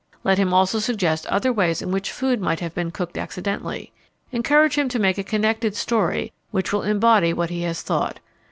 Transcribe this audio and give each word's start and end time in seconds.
Let 0.23 0.39
him 0.39 0.51
also 0.51 0.79
suggest 0.79 1.27
other 1.27 1.53
ways 1.53 1.79
in 1.79 1.91
which 1.91 2.11
food 2.11 2.41
might 2.41 2.59
have 2.59 2.73
been 2.73 2.89
cooked 2.89 3.19
accidentally. 3.19 3.91
Encourage 4.31 4.75
him 4.75 4.89
to 4.89 4.97
make 4.97 5.19
a 5.19 5.23
connected 5.23 5.75
story 5.75 6.33
which 6.49 6.73
will 6.73 6.81
embody 6.81 7.33
what 7.33 7.51
he 7.51 7.61
has 7.61 7.83
thought. 7.83 8.19